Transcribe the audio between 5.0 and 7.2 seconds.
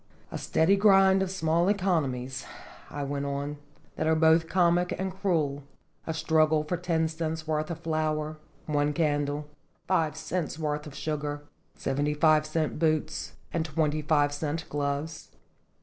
cruel a struggle for ten